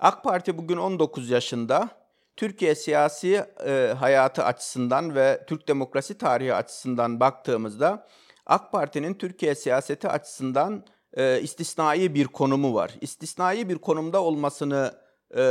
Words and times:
AK 0.00 0.24
Parti 0.24 0.58
bugün 0.58 0.76
19 0.76 1.30
yaşında. 1.30 1.88
Türkiye 2.36 2.74
siyasi 2.74 3.44
e, 3.66 3.94
hayatı 3.98 4.44
açısından 4.44 5.14
ve 5.14 5.44
Türk 5.46 5.68
demokrasi 5.68 6.18
tarihi 6.18 6.54
açısından 6.54 7.20
baktığımızda 7.20 8.06
AK 8.46 8.72
Parti'nin 8.72 9.14
Türkiye 9.14 9.54
siyaseti 9.54 10.08
açısından 10.08 10.84
e, 11.14 11.40
istisnai 11.40 12.14
bir 12.14 12.26
konumu 12.26 12.74
var. 12.74 12.90
İstisnai 13.00 13.68
bir 13.68 13.78
konumda 13.78 14.22
olmasını 14.22 14.94
e, 15.36 15.42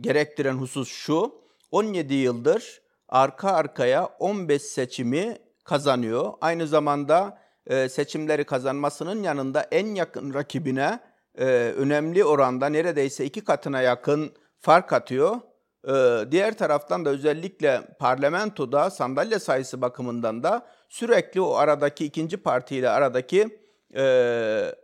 gerektiren 0.00 0.54
husus 0.54 0.88
şu, 0.88 1.34
17 1.70 2.14
yıldır 2.14 2.82
arka 3.08 3.50
arkaya 3.50 4.06
15 4.06 4.62
seçimi 4.62 5.38
kazanıyor. 5.64 6.32
Aynı 6.40 6.66
zamanda 6.66 7.38
e, 7.66 7.88
seçimleri 7.88 8.44
kazanmasının 8.44 9.22
yanında 9.22 9.62
en 9.62 9.94
yakın 9.94 10.34
rakibine 10.34 11.00
e, 11.38 11.44
önemli 11.76 12.24
oranda 12.24 12.66
neredeyse 12.66 13.24
iki 13.24 13.44
katına 13.44 13.80
yakın 13.80 14.32
fark 14.60 14.92
atıyor. 14.92 15.36
E, 15.88 16.24
diğer 16.30 16.58
taraftan 16.58 17.04
da 17.04 17.10
özellikle 17.10 17.82
parlamentoda 17.98 18.90
sandalye 18.90 19.38
sayısı 19.38 19.80
bakımından 19.80 20.42
da 20.42 20.66
sürekli 20.88 21.40
o 21.40 21.54
aradaki 21.54 22.04
ikinci 22.04 22.36
partiyle 22.36 22.90
aradaki 22.90 23.58
e, 23.96 24.74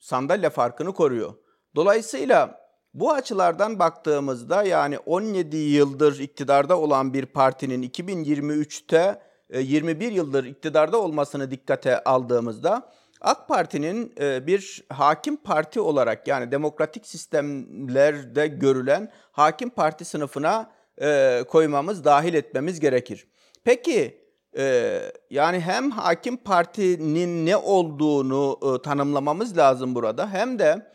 sandalye 0.00 0.50
farkını 0.50 0.92
koruyor. 0.92 1.34
Dolayısıyla 1.76 2.60
bu 2.94 3.12
açılardan 3.12 3.78
baktığımızda 3.78 4.62
yani 4.62 4.98
17 4.98 5.56
yıldır 5.56 6.18
iktidarda 6.18 6.78
olan 6.78 7.14
bir 7.14 7.26
partinin 7.26 7.82
2023'te 7.82 9.22
21 9.58 10.12
yıldır 10.12 10.44
iktidarda 10.44 11.00
olmasını 11.00 11.50
dikkate 11.50 12.04
aldığımızda 12.04 12.92
AK 13.20 13.48
Parti'nin 13.48 14.14
e, 14.20 14.46
bir 14.46 14.84
hakim 14.88 15.36
parti 15.36 15.80
olarak 15.80 16.28
yani 16.28 16.52
demokratik 16.52 17.06
sistemlerde 17.06 18.46
görülen 18.46 19.12
hakim 19.32 19.70
parti 19.70 20.04
sınıfına 20.04 20.70
e, 21.02 21.40
koymamız, 21.48 22.04
dahil 22.04 22.34
etmemiz 22.34 22.80
gerekir. 22.80 23.26
Peki 23.64 24.24
e, 24.56 24.98
yani 25.30 25.60
hem 25.60 25.90
hakim 25.90 26.36
partinin 26.36 27.46
ne 27.46 27.56
olduğunu 27.56 28.58
tanımlamamız 28.82 29.58
lazım 29.58 29.94
burada 29.94 30.30
hem 30.30 30.58
de 30.58 30.90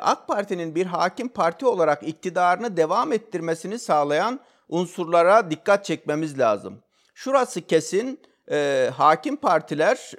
AK 0.00 0.28
Parti'nin 0.28 0.74
bir 0.74 0.86
hakim 0.86 1.28
parti 1.28 1.66
olarak 1.66 2.02
iktidarını 2.02 2.76
devam 2.76 3.12
ettirmesini 3.12 3.78
sağlayan 3.78 4.40
unsurlara 4.68 5.50
dikkat 5.50 5.84
çekmemiz 5.84 6.38
lazım. 6.38 6.82
Şurası 7.14 7.60
kesin, 7.60 8.20
hakim 8.96 9.36
partiler 9.36 10.12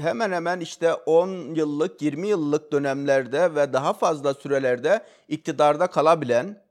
hemen 0.00 0.32
hemen 0.32 0.60
işte 0.60 0.94
10 0.94 1.54
yıllık, 1.54 2.02
20 2.02 2.28
yıllık 2.28 2.72
dönemlerde 2.72 3.54
ve 3.54 3.72
daha 3.72 3.92
fazla 3.92 4.34
sürelerde 4.34 5.04
iktidarda 5.28 5.86
kalabilen 5.86 6.62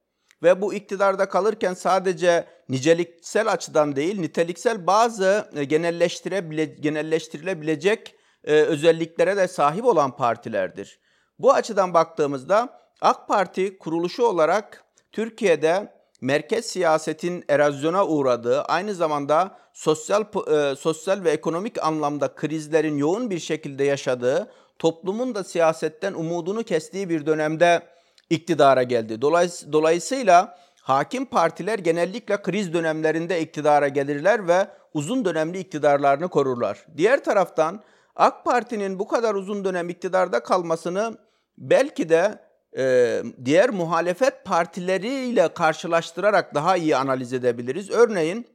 ve 0.44 0.62
bu 0.62 0.74
iktidarda 0.74 1.30
kalırken 1.30 1.74
sadece 1.74 2.46
niceliksel 2.70 3.52
açıdan 3.52 3.96
değil, 3.96 4.20
niteliksel 4.20 4.88
bazı 4.88 5.50
e, 5.56 5.64
genelleştirebile, 5.64 6.66
genelleştirilebilecek 6.66 8.16
e, 8.44 8.54
özelliklere 8.54 9.38
de 9.38 9.48
sahip 9.48 9.86
olan 9.86 10.16
partilerdir. 10.16 11.00
Bu 11.40 11.54
açıdan 11.54 11.94
baktığımızda 11.94 12.82
AK 13.02 13.28
Parti 13.28 13.78
kuruluşu 13.78 14.24
olarak 14.26 14.84
Türkiye'de 15.12 16.01
merkez 16.22 16.66
siyasetin 16.66 17.44
erozyona 17.50 18.08
uğradığı, 18.08 18.62
aynı 18.62 18.96
zamanda 18.96 19.58
sosyal 19.74 20.22
e, 20.22 20.76
sosyal 20.76 21.24
ve 21.24 21.32
ekonomik 21.32 21.84
anlamda 21.84 22.36
krizlerin 22.36 22.98
yoğun 22.98 23.30
bir 23.30 23.40
şekilde 23.40 23.84
yaşadığı, 23.84 24.52
toplumun 24.80 25.36
da 25.36 25.44
siyasetten 25.44 26.14
umudunu 26.14 26.64
kestiği 26.64 27.10
bir 27.10 27.26
dönemde 27.26 27.82
iktidara 28.30 28.84
geldi. 28.84 29.22
Dolays 29.22 29.66
dolayısıyla 29.72 30.58
hakim 30.82 31.26
partiler 31.26 31.80
genellikle 31.80 32.42
kriz 32.42 32.74
dönemlerinde 32.74 33.42
iktidara 33.42 33.88
gelirler 33.88 34.48
ve 34.48 34.68
uzun 34.94 35.26
dönemli 35.26 35.60
iktidarlarını 35.60 36.28
korurlar. 36.28 36.86
Diğer 36.98 37.24
taraftan 37.24 37.84
AK 38.16 38.46
Parti'nin 38.46 39.00
bu 39.00 39.08
kadar 39.08 39.36
uzun 39.36 39.66
dönem 39.66 39.90
iktidarda 39.90 40.44
kalmasını 40.44 41.18
belki 41.58 42.10
de 42.10 42.40
e, 42.78 43.24
diğer 43.46 43.70
muhalefet 43.70 44.46
partileriyle 44.46 45.54
karşılaştırarak 45.54 46.56
daha 46.56 46.78
iyi 46.78 46.96
analiz 46.96 47.34
edebiliriz. 47.34 47.90
Örneğin 47.90 48.48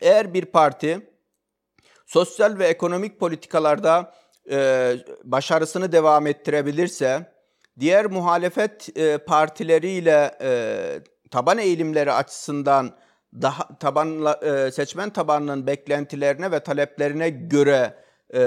eğer 0.00 0.34
bir 0.34 0.44
parti 0.44 1.12
sosyal 2.06 2.58
ve 2.58 2.66
ekonomik 2.66 3.20
politikalarda 3.20 4.14
e, 4.50 4.96
başarısını 5.24 5.92
devam 5.92 6.26
ettirebilirse, 6.26 7.32
diğer 7.80 8.06
muhalefet 8.06 8.98
e, 8.98 9.18
partileriyle 9.18 10.38
e, 10.40 11.00
taban 11.30 11.58
eğilimleri 11.58 12.12
açısından 12.12 12.96
daha 13.42 13.78
tabanla 13.78 14.40
e, 14.42 14.70
seçmen 14.70 15.10
tabanının 15.10 15.66
beklentilerine 15.66 16.50
ve 16.50 16.60
taleplerine 16.60 17.30
göre 17.30 17.94
e, 18.34 18.40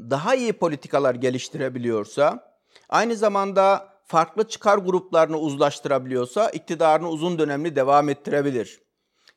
daha 0.00 0.34
iyi 0.34 0.52
politikalar 0.52 1.14
geliştirebiliyorsa, 1.14 2.54
aynı 2.88 3.16
zamanda 3.16 3.89
farklı 4.10 4.48
çıkar 4.48 4.78
gruplarını 4.78 5.38
uzlaştırabiliyorsa 5.38 6.50
iktidarını 6.50 7.08
uzun 7.08 7.38
dönemli 7.38 7.76
devam 7.76 8.08
ettirebilir. 8.08 8.80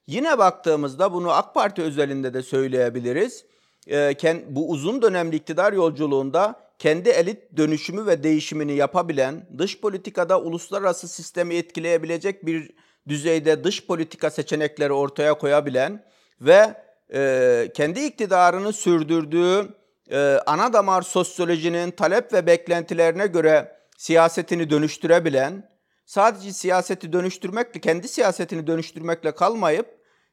Yine 0.08 0.38
baktığımızda 0.38 1.14
bunu 1.14 1.32
AK 1.32 1.54
Parti 1.54 1.82
özelinde 1.82 2.34
de 2.34 2.44
söyleyebiliriz. 2.44 3.46
Ee, 3.92 4.16
bu 4.50 4.70
uzun 4.70 5.02
dönemli 5.02 5.36
iktidar 5.36 5.74
yolculuğunda 5.74 6.56
kendi 6.80 7.10
elit 7.10 7.58
dönüşümü 7.58 8.06
ve 8.06 8.24
değişimini 8.24 8.76
yapabilen, 8.76 9.48
dış 9.58 9.82
politikada 9.82 10.42
uluslararası 10.42 11.08
sistemi 11.08 11.56
etkileyebilecek 11.56 12.46
bir 12.46 12.72
düzeyde 13.08 13.64
dış 13.64 13.88
politika 13.88 14.30
seçenekleri 14.30 14.94
ortaya 14.94 15.34
koyabilen 15.34 16.04
ve 16.42 16.74
e, 17.14 17.72
kendi 17.74 18.00
iktidarını 18.00 18.74
sürdürdüğü 18.74 19.68
e, 20.12 20.40
ana 20.46 20.74
damar 20.74 21.02
sosyolojinin 21.02 21.92
talep 21.92 22.34
ve 22.34 22.46
beklentilerine 22.46 23.28
göre 23.28 23.83
siyasetini 24.04 24.70
dönüştürebilen, 24.70 25.70
sadece 26.06 26.54
siyaseti 26.54 27.14
dönüştürmekle, 27.14 27.82
kendi 27.82 28.08
siyasetini 28.08 28.68
dönüştürmekle 28.68 29.32
kalmayıp, 29.32 29.88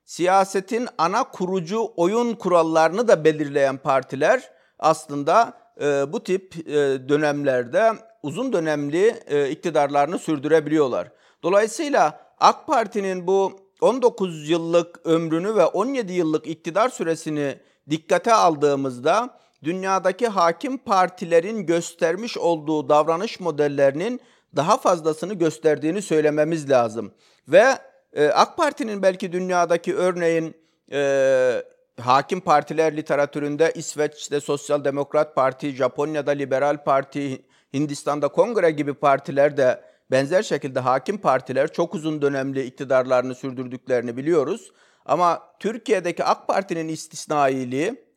siyasetin 0.05 0.89
ana 0.99 1.25
kurucu 1.25 1.93
oyun 1.97 2.35
kurallarını 2.35 3.09
da 3.09 3.25
belirleyen 3.25 3.77
partiler 3.77 4.53
aslında 4.79 5.53
e, 5.81 6.13
bu 6.13 6.25
tip 6.25 6.69
e, 6.69 6.73
dönemlerde 7.09 7.93
uzun 8.23 8.53
dönemli 8.53 9.23
e, 9.27 9.51
iktidarlarını 9.51 10.19
sürdürebiliyorlar. 10.19 11.13
Dolayısıyla 11.43 12.21
AK 12.41 12.67
Parti'nin 12.67 13.27
bu 13.27 13.61
19 13.81 14.51
yıllık 14.51 15.01
ömrünü 15.05 15.55
ve 15.55 15.65
17 15.67 16.13
yıllık 16.13 16.47
iktidar 16.47 16.89
süresini 16.89 17.59
dikkate 17.91 18.35
aldığımızda 18.35 19.41
dünyadaki 19.65 20.29
hakim 20.29 20.79
partilerin 20.79 21.67
göstermiş 21.67 22.39
olduğu 22.39 22.89
davranış 22.89 23.41
modellerinin 23.41 24.21
daha 24.57 24.77
fazlasını 24.77 25.35
gösterdiğini 25.35 26.03
söylememiz 26.03 26.71
lazım. 26.71 27.13
Ve 27.49 27.65
e, 28.13 28.29
AK 28.29 28.57
Parti'nin 28.57 29.03
belki 29.03 29.33
dünyadaki 29.33 29.97
örneğin 29.97 30.55
e, 30.93 31.63
hakim 32.01 32.41
partiler 32.41 32.97
literatüründe 32.97 33.73
İsveç'te 33.75 34.41
Sosyal 34.41 34.85
Demokrat 34.85 35.35
Parti, 35.35 35.71
Japonya'da 35.71 36.31
Liberal 36.31 36.85
Parti, 36.85 37.43
Hindistan'da 37.75 38.29
Kongre 38.29 38.71
gibi 38.71 38.95
partiler 38.95 39.57
de 39.57 39.81
benzer 40.11 40.43
şekilde 40.43 40.81
hakim 40.81 41.19
partiler 41.19 41.73
çok 41.73 41.95
uzun 41.95 42.23
dönemli 42.23 42.63
iktidarlarını 42.63 43.35
sürdürdüklerini 43.35 44.17
biliyoruz. 44.17 44.73
Ama 45.07 45.43
Türkiye'deki 45.59 46.25
AK 46.25 46.49
Parti'nin 46.49 46.89
istisnailiği 46.89 48.10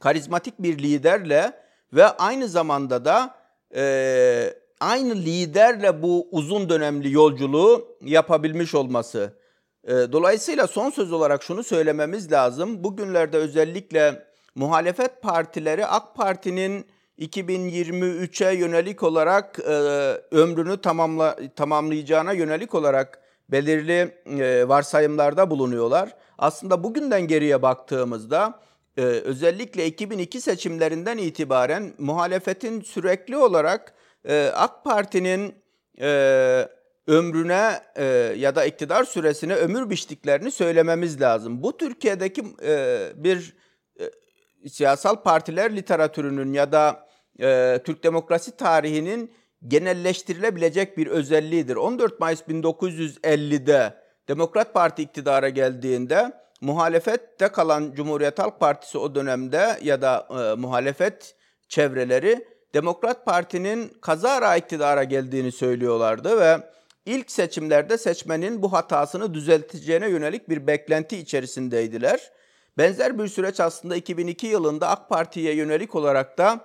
karizmatik 0.00 0.58
bir 0.58 0.78
liderle 0.78 1.52
ve 1.92 2.06
aynı 2.06 2.48
zamanda 2.48 3.04
da 3.04 3.34
e, 3.74 4.54
aynı 4.80 5.14
liderle 5.14 6.02
bu 6.02 6.28
uzun 6.30 6.68
dönemli 6.68 7.12
yolculuğu 7.12 7.96
yapabilmiş 8.00 8.74
olması. 8.74 9.34
E, 9.84 9.92
dolayısıyla 9.92 10.66
son 10.66 10.90
söz 10.90 11.12
olarak 11.12 11.42
şunu 11.42 11.64
söylememiz 11.64 12.32
lazım. 12.32 12.84
Bugünlerde 12.84 13.36
özellikle 13.36 14.26
muhalefet 14.54 15.22
partileri 15.22 15.86
AK 15.86 16.16
Parti'nin 16.16 16.86
2023'e 17.18 18.54
yönelik 18.54 19.02
olarak 19.02 19.58
e, 19.58 19.72
ömrünü 20.30 20.80
tamamla, 20.80 21.36
tamamlayacağına 21.56 22.32
yönelik 22.32 22.74
olarak 22.74 23.20
belirli 23.48 24.14
e, 24.40 24.68
varsayımlarda 24.68 25.50
bulunuyorlar. 25.50 26.16
Aslında 26.38 26.84
bugünden 26.84 27.22
geriye 27.22 27.62
baktığımızda 27.62 28.60
e, 29.00 29.02
özellikle 29.02 29.86
2002 29.86 30.40
seçimlerinden 30.40 31.18
itibaren 31.18 31.94
muhalefetin 31.98 32.80
sürekli 32.80 33.36
olarak 33.36 33.94
e, 34.24 34.50
AK 34.54 34.84
Parti'nin 34.84 35.54
e, 36.00 36.68
ömrüne 37.06 37.80
e, 37.96 38.04
ya 38.36 38.54
da 38.54 38.64
iktidar 38.64 39.04
süresine 39.04 39.54
ömür 39.54 39.90
biçtiklerini 39.90 40.50
söylememiz 40.50 41.20
lazım. 41.20 41.62
Bu 41.62 41.76
Türkiye'deki 41.76 42.44
e, 42.62 42.98
bir 43.16 43.56
e, 44.00 44.68
siyasal 44.68 45.16
partiler 45.22 45.76
literatürünün 45.76 46.52
ya 46.52 46.72
da 46.72 47.08
e, 47.40 47.80
Türk 47.84 48.04
demokrasi 48.04 48.56
tarihinin 48.56 49.32
genelleştirilebilecek 49.68 50.98
bir 50.98 51.06
özelliğidir. 51.06 51.76
14 51.76 52.20
Mayıs 52.20 52.40
1950'de 52.40 53.94
Demokrat 54.28 54.74
Parti 54.74 55.02
iktidara 55.02 55.48
geldiğinde 55.48 56.39
muhalefette 56.60 57.48
kalan 57.48 57.92
Cumhuriyet 57.94 58.38
Halk 58.38 58.60
Partisi 58.60 58.98
o 58.98 59.14
dönemde 59.14 59.78
ya 59.82 60.02
da 60.02 60.26
e, 60.30 60.60
muhalefet 60.60 61.34
çevreleri 61.68 62.46
Demokrat 62.74 63.26
Parti'nin 63.26 63.88
kazara 64.00 64.56
iktidara 64.56 65.04
geldiğini 65.04 65.52
söylüyorlardı 65.52 66.40
ve 66.40 66.58
ilk 67.06 67.30
seçimlerde 67.30 67.98
seçmenin 67.98 68.62
bu 68.62 68.72
hatasını 68.72 69.34
düzelteceğine 69.34 70.08
yönelik 70.08 70.48
bir 70.48 70.66
beklenti 70.66 71.16
içerisindeydiler. 71.16 72.30
Benzer 72.78 73.18
bir 73.18 73.28
süreç 73.28 73.60
aslında 73.60 73.96
2002 73.96 74.46
yılında 74.46 74.88
AK 74.88 75.08
Parti'ye 75.08 75.54
yönelik 75.54 75.94
olarak 75.94 76.38
da 76.38 76.60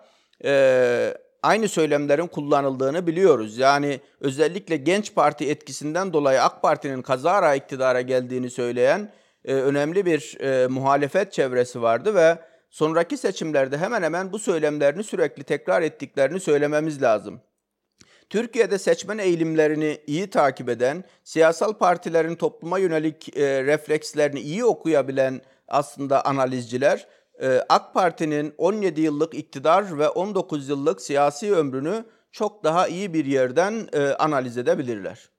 e, 0.45 1.13
aynı 1.43 1.67
söylemlerin 1.67 2.27
kullanıldığını 2.27 3.07
biliyoruz. 3.07 3.57
Yani 3.57 3.99
özellikle 4.19 4.77
Genç 4.77 5.15
Parti 5.15 5.49
etkisinden 5.49 6.13
dolayı 6.13 6.41
AK 6.41 6.61
Parti'nin 6.61 7.01
kazara 7.01 7.55
iktidara 7.55 8.01
geldiğini 8.01 8.49
söyleyen 8.49 9.11
e, 9.45 9.53
önemli 9.53 10.05
bir 10.05 10.37
e, 10.41 10.67
muhalefet 10.67 11.33
çevresi 11.33 11.81
vardı 11.81 12.15
ve 12.15 12.37
sonraki 12.69 13.17
seçimlerde 13.17 13.77
hemen 13.77 14.03
hemen 14.03 14.31
bu 14.31 14.39
söylemlerini 14.39 15.03
sürekli 15.03 15.43
tekrar 15.43 15.81
ettiklerini 15.81 16.39
söylememiz 16.39 17.01
lazım. 17.01 17.41
Türkiye'de 18.29 18.77
seçmen 18.77 19.17
eğilimlerini 19.17 20.01
iyi 20.07 20.29
takip 20.29 20.69
eden, 20.69 21.03
siyasal 21.23 21.73
partilerin 21.73 22.35
topluma 22.35 22.79
yönelik 22.79 23.37
e, 23.37 23.63
reflekslerini 23.63 24.39
iyi 24.39 24.65
okuyabilen 24.65 25.41
aslında 25.67 26.25
analizciler 26.25 27.07
e, 27.41 27.61
AK 27.69 27.93
Parti'nin 27.93 28.53
17 28.57 29.01
yıllık 29.01 29.33
iktidar 29.33 29.99
ve 29.99 30.09
19 30.09 30.69
yıllık 30.69 31.01
siyasi 31.01 31.55
ömrünü 31.55 32.05
çok 32.31 32.63
daha 32.63 32.87
iyi 32.87 33.13
bir 33.13 33.25
yerden 33.25 33.87
analiz 34.19 34.57
edebilirler. 34.57 35.34